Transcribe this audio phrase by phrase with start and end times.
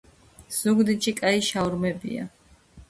[0.55, 2.29] ზუგდიდში კაი შაურმებია